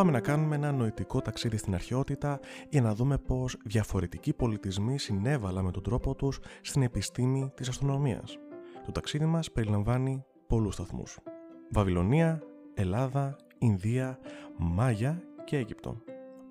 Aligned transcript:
πάμε 0.00 0.12
να 0.12 0.20
κάνουμε 0.20 0.56
ένα 0.56 0.72
νοητικό 0.72 1.20
ταξίδι 1.20 1.56
στην 1.56 1.74
αρχαιότητα 1.74 2.40
για 2.68 2.80
να 2.80 2.94
δούμε 2.94 3.18
πως 3.18 3.56
διαφορετικοί 3.64 4.32
πολιτισμοί 4.32 4.98
συνέβαλαν 4.98 5.64
με 5.64 5.70
τον 5.70 5.82
τρόπο 5.82 6.14
τους 6.14 6.38
στην 6.60 6.82
επιστήμη 6.82 7.52
της 7.54 7.68
αστρονομίας. 7.68 8.38
Το 8.84 8.92
ταξίδι 8.92 9.24
μας 9.24 9.52
περιλαμβάνει 9.52 10.24
πολλούς 10.46 10.74
σταθμούς. 10.74 11.18
Βαβυλωνία, 11.70 12.42
Ελλάδα, 12.74 13.36
Ινδία, 13.58 14.18
Μάγια 14.56 15.22
και 15.44 15.56
Αίγυπτο. 15.56 16.02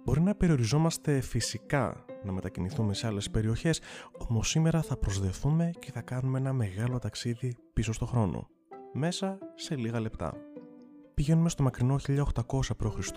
Μπορεί 0.03 0.21
να 0.21 0.35
περιοριζόμαστε 0.35 1.21
φυσικά 1.21 2.05
να 2.23 2.31
μετακινηθούμε 2.31 2.93
σε 2.93 3.07
άλλες 3.07 3.29
περιοχές, 3.29 3.81
όμως 4.27 4.49
σήμερα 4.49 4.81
θα 4.81 4.97
προσδεθούμε 4.97 5.71
και 5.79 5.91
θα 5.91 6.01
κάνουμε 6.01 6.37
ένα 6.37 6.53
μεγάλο 6.53 6.99
ταξίδι 6.99 7.55
πίσω 7.73 7.93
στο 7.93 8.05
χρόνο. 8.05 8.47
Μέσα 8.93 9.37
σε 9.55 9.75
λίγα 9.75 9.99
λεπτά. 9.99 10.33
Πηγαίνουμε 11.19 11.49
στο 11.49 11.63
μακρινό 11.63 11.95
1800 12.07 12.59
π.Χ. 12.77 13.09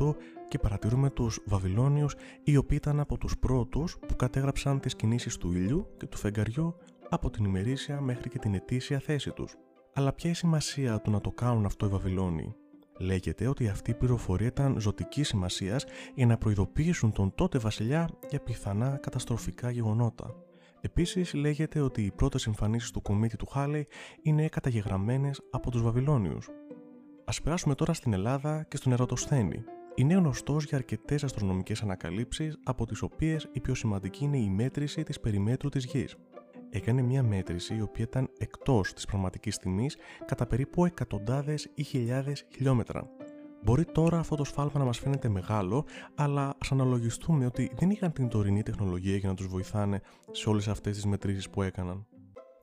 και 0.48 0.58
παρατηρούμε 0.58 1.10
τους 1.10 1.40
Βαβυλώνιους, 1.46 2.14
οι 2.42 2.56
οποίοι 2.56 2.78
ήταν 2.80 3.00
από 3.00 3.18
τους 3.18 3.38
πρώτους 3.38 3.98
που 4.06 4.16
κατέγραψαν 4.16 4.80
τις 4.80 4.96
κινήσεις 4.96 5.36
του 5.36 5.52
ήλιου 5.52 5.86
και 5.96 6.06
του 6.06 6.16
φεγγαριού 6.16 6.74
από 7.08 7.30
την 7.30 7.44
ημερήσια 7.44 8.00
μέχρι 8.00 8.28
και 8.28 8.38
την 8.38 8.54
ετήσια 8.54 8.98
θέση 8.98 9.30
τους. 9.30 9.56
Αλλά 9.94 10.12
ποια 10.12 10.30
η 10.30 10.34
σημασία 10.34 11.00
του 11.00 11.10
να 11.10 11.20
το 11.20 11.30
κάνουν 11.30 11.64
αυτό 11.64 11.86
οι 11.86 11.88
Βαβυλώνιοι; 11.88 12.54
Λέγεται 12.98 13.46
ότι 13.46 13.68
αυτή 13.68 13.90
η 13.90 13.94
πληροφορία 13.94 14.46
ήταν 14.46 14.80
ζωτική 14.80 15.22
σημασίας 15.22 15.84
για 16.14 16.26
να 16.26 16.36
προειδοποιήσουν 16.36 17.12
τον 17.12 17.34
τότε 17.34 17.58
βασιλιά 17.58 18.08
για 18.30 18.40
πιθανά 18.40 18.98
καταστροφικά 19.02 19.70
γεγονότα. 19.70 20.34
Επίσης, 20.80 21.34
λέγεται 21.34 21.80
ότι 21.80 22.02
οι 22.02 22.10
πρώτες 22.10 22.46
εμφανίσεις 22.46 22.90
του 22.90 23.02
κομίτη 23.02 23.36
του 23.36 23.46
Χάλεϊ 23.46 23.86
είναι 24.22 24.48
καταγεγραμμένες 24.48 25.40
από 25.50 25.70
τους 25.70 25.82
Βαβυλώνιους. 25.82 26.48
Α 27.38 27.42
περάσουμε 27.42 27.74
τώρα 27.74 27.92
στην 27.92 28.12
Ελλάδα 28.12 28.66
και 28.68 28.76
στον 28.76 28.92
Ερωτοσθένη. 28.92 29.64
Είναι 29.94 30.14
γνωστός 30.14 30.64
για 30.64 30.78
αρκετές 30.78 31.24
αστρονομικές 31.24 31.82
ανακαλύψεις, 31.82 32.58
από 32.64 32.86
τις 32.86 33.02
οποίες 33.02 33.48
η 33.52 33.60
πιο 33.60 33.74
σημαντική 33.74 34.24
είναι 34.24 34.38
η 34.38 34.48
μέτρηση 34.48 35.02
της 35.02 35.20
περιμέτρου 35.20 35.68
της 35.68 35.84
γης 35.84 36.16
έκανε 36.72 37.02
μια 37.02 37.22
μέτρηση 37.22 37.76
η 37.76 37.80
οποία 37.80 38.04
ήταν 38.04 38.28
εκτός 38.38 38.92
της 38.92 39.04
πραγματικής 39.04 39.56
τιμής 39.56 39.96
κατά 40.26 40.46
περίπου 40.46 40.84
εκατοντάδες 40.84 41.68
ή 41.74 41.82
χιλιάδες 41.82 42.46
χιλιόμετρα. 42.54 43.10
Μπορεί 43.64 43.84
τώρα 43.84 44.18
αυτό 44.18 44.36
το 44.36 44.44
σφάλμα 44.44 44.78
να 44.78 44.84
μας 44.84 44.98
φαίνεται 44.98 45.28
μεγάλο, 45.28 45.84
αλλά 46.14 46.54
ας 46.58 46.72
αναλογιστούμε 46.72 47.46
ότι 47.46 47.70
δεν 47.74 47.90
είχαν 47.90 48.12
την 48.12 48.28
τωρινή 48.28 48.62
τεχνολογία 48.62 49.16
για 49.16 49.28
να 49.28 49.34
τους 49.34 49.46
βοηθάνε 49.46 50.00
σε 50.30 50.48
όλες 50.48 50.68
αυτές 50.68 50.94
τις 50.94 51.06
μετρήσεις 51.06 51.50
που 51.50 51.62
έκαναν. 51.62 52.06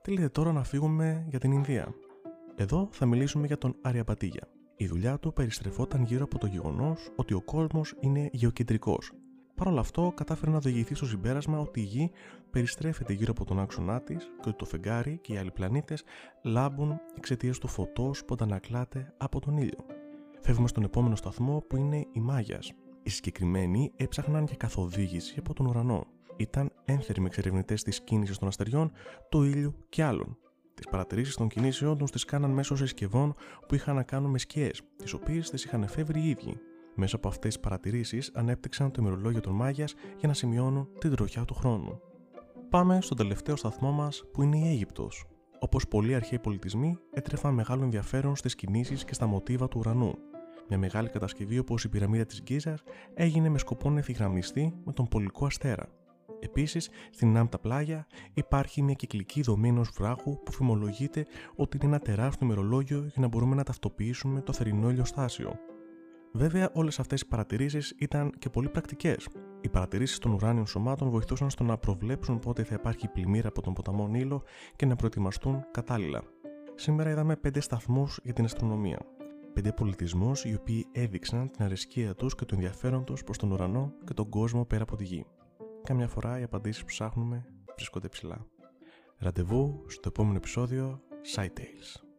Τι 0.02 0.12
λέτε 0.12 0.28
τώρα 0.28 0.52
να 0.52 0.64
φύγουμε 0.64 1.26
για 1.28 1.38
την 1.38 1.52
Ινδία; 1.52 1.94
Εδώ 2.56 2.88
θα 2.92 3.06
μιλήσουμε 3.06 3.46
για 3.46 3.58
τον 3.58 3.76
Αριαπατήγια. 3.82 4.48
Η 4.80 4.86
δουλειά 4.86 5.18
του 5.18 5.32
περιστρεφόταν 5.32 6.02
γύρω 6.02 6.24
από 6.24 6.38
το 6.38 6.46
γεγονός 6.46 7.10
ότι 7.16 7.34
ο 7.34 7.40
κόσμος 7.40 7.94
είναι 8.00 8.28
γεωκεντρικός 8.32 9.12
Παρ' 9.54 9.68
όλο 9.68 9.80
αυτό, 9.80 10.12
κατάφερε 10.16 10.50
να 10.50 10.56
οδηγηθεί 10.56 10.94
στο 10.94 11.06
συμπέρασμα 11.06 11.58
ότι 11.58 11.80
η 11.80 11.82
Γη 11.82 12.10
περιστρέφεται 12.50 13.12
γύρω 13.12 13.30
από 13.30 13.44
τον 13.44 13.60
άξονά 13.60 14.00
της 14.00 14.24
και 14.24 14.48
ότι 14.48 14.56
το 14.56 14.64
φεγγάρι 14.64 15.18
και 15.22 15.32
οι 15.32 15.36
άλλοι 15.36 15.50
πλανήτες 15.50 16.02
λάμπουν 16.42 17.00
εξαιτίας 17.16 17.58
του 17.58 17.68
φωτό 17.68 18.10
που 18.26 18.34
αντανακλάται 18.34 19.14
από 19.16 19.40
τον 19.40 19.56
ήλιο. 19.56 19.84
Φεύγουμε 20.40 20.68
στον 20.68 20.82
επόμενο 20.82 21.16
σταθμό 21.16 21.64
που 21.68 21.76
είναι 21.76 22.06
η 22.12 22.20
Μάγιας. 22.20 22.72
Οι 23.02 23.10
συγκεκριμένοι 23.10 23.92
έψαχναν 23.96 24.44
για 24.44 24.56
καθοδήγηση 24.56 25.34
από 25.38 25.54
τον 25.54 25.66
ουρανό. 25.66 26.06
Ήταν 26.36 26.72
ένθερμοι 26.84 27.26
εξερευνητές 27.26 27.82
της 27.82 28.00
κίνησης 28.00 28.38
των 28.38 28.48
αστεριών, 28.48 28.92
του 29.28 29.42
ήλιου 29.42 29.74
και 29.88 30.02
άλλων. 30.02 30.38
Τις 30.74 30.86
παρατηρήσεις 30.90 31.34
των 31.34 31.48
κινήσεών 31.48 31.98
τους 31.98 32.10
τις 32.10 32.24
κάναν 32.24 32.50
μέσω 32.50 32.76
συσκευών 32.76 33.34
που 33.68 33.74
είχαν 33.74 33.94
να 33.94 34.02
κάνουν 34.02 34.30
με 34.30 34.38
σκιές, 34.38 34.82
τις 34.96 35.12
οποίες 35.12 35.50
τις 35.50 35.64
είχαν 35.64 35.82
εφεύρει 35.82 36.20
οι 36.20 36.28
ίδιοι. 36.28 36.56
Μέσα 36.94 37.16
από 37.16 37.28
αυτές 37.28 37.54
τις 37.54 37.62
παρατηρήσεις 37.62 38.30
ανέπτυξαν 38.34 38.90
το 38.90 39.02
ημερολόγιο 39.02 39.40
των 39.40 39.54
Μάγιας 39.54 39.94
για 40.18 40.28
να 40.28 40.34
σημειώνουν 40.34 40.88
την 40.98 41.10
τροχιά 41.10 41.44
του 41.44 41.54
χρόνου. 41.54 42.00
Πάμε 42.68 43.00
στον 43.00 43.16
τελευταίο 43.16 43.56
σταθμό 43.56 43.90
μας 43.90 44.24
που 44.32 44.42
είναι 44.42 44.58
η 44.58 44.68
Αίγυπτος. 44.68 45.24
Όπως 45.58 45.88
πολλοί 45.88 46.14
αρχαίοι 46.14 46.38
πολιτισμοί, 46.38 46.98
έτρεφαν 47.12 47.54
μεγάλο 47.54 47.82
ενδιαφέρον 47.82 48.36
στις 48.36 48.54
κινήσεις 48.54 49.04
και 49.04 49.14
στα 49.14 49.26
μοτίβα 49.26 49.68
του 49.68 49.78
ουρανού. 49.78 50.14
Μια 50.68 50.78
μεγάλη 50.78 51.08
κατασκευή 51.08 51.58
όπως 51.58 51.84
η 51.84 51.88
πυραμίδα 51.88 52.24
της 52.24 52.42
Γκίζας 52.42 52.82
έγινε 53.14 53.48
με 53.48 53.58
σκοπό 53.58 53.90
να 53.90 53.98
ευθυγραμμιστεί 53.98 54.74
με 54.84 54.92
τον 54.92 55.08
πολικό 55.08 55.46
αστέρα. 55.46 55.88
Επίσης, 56.40 56.90
στην 57.10 57.32
Νάμπτα 57.32 57.58
Πλάγια 57.58 58.06
υπάρχει 58.34 58.82
μια 58.82 58.94
κυκλική 58.94 59.42
δομή 59.42 59.68
ενός 59.68 59.90
βράχου 59.90 60.42
που 60.42 60.52
φημολογείται 60.52 61.26
ότι 61.56 61.76
είναι 61.76 61.86
ένα 61.86 61.98
τεράστιο 61.98 62.46
ημερολόγιο 62.46 62.98
για 62.98 63.20
να 63.20 63.28
μπορούμε 63.28 63.54
να 63.54 63.62
ταυτοποιήσουμε 63.62 64.40
το 64.40 64.52
θερινό 64.52 64.90
ηλιοστάσιο. 64.90 65.58
Βέβαια, 66.32 66.70
όλες 66.72 67.00
αυτές 67.00 67.20
οι 67.20 67.26
παρατηρήσεις 67.26 67.94
ήταν 67.98 68.32
και 68.38 68.48
πολύ 68.48 68.68
πρακτικές. 68.68 69.28
Οι 69.60 69.68
παρατηρήσεις 69.68 70.18
των 70.18 70.32
ουράνιων 70.32 70.66
σωμάτων 70.66 71.10
βοηθούσαν 71.10 71.50
στο 71.50 71.64
να 71.64 71.78
προβλέψουν 71.78 72.38
πότε 72.38 72.64
θα 72.64 72.74
υπάρχει 72.74 73.08
πλημμύρα 73.08 73.48
από 73.48 73.62
τον 73.62 73.72
ποταμό 73.72 74.08
Νείλο 74.08 74.42
και 74.76 74.86
να 74.86 74.96
προετοιμαστούν 74.96 75.64
κατάλληλα. 75.70 76.22
Σήμερα 76.74 77.10
είδαμε 77.10 77.36
πέντε 77.36 77.60
σταθμούς 77.60 78.18
για 78.22 78.32
την 78.32 78.44
αστρονομία. 78.44 78.98
Πέντε 79.52 79.72
πολιτισμούς 79.72 80.44
οι 80.44 80.54
οποίοι 80.54 80.86
έδειξαν 80.92 81.50
την 81.50 81.64
αρεσκία 81.64 82.14
τους 82.14 82.34
και 82.34 82.44
το 82.44 82.54
ενδιαφέρον 82.54 83.04
τους 83.04 83.24
προς 83.24 83.38
τον 83.38 83.50
ουρανό 83.52 83.92
και 84.04 84.14
τον 84.14 84.28
κόσμο 84.28 84.64
πέρα 84.64 84.82
από 84.82 84.96
τη 84.96 85.04
γη. 85.04 85.26
Καμιά 85.90 86.08
φορά 86.08 86.38
οι 86.38 86.42
απαντήσεις 86.42 86.80
που 86.80 86.86
ψάχνουμε 86.86 87.44
βρίσκονται 87.76 88.08
ψηλά. 88.08 88.46
Ραντεβού 89.18 89.84
στο 89.88 90.08
επόμενο 90.08 90.36
επεισόδιο 90.36 91.00
Side 91.34 91.40
Tales. 91.40 92.09